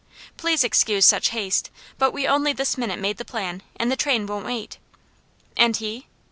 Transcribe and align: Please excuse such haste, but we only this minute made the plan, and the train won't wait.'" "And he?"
Please 0.35 0.63
excuse 0.63 1.05
such 1.05 1.29
haste, 1.29 1.69
but 1.99 2.09
we 2.09 2.27
only 2.27 2.53
this 2.53 2.75
minute 2.75 2.97
made 2.97 3.17
the 3.17 3.23
plan, 3.23 3.61
and 3.75 3.91
the 3.91 3.95
train 3.95 4.25
won't 4.25 4.47
wait.'" 4.47 4.79
"And 5.55 5.77
he?" 5.77 6.07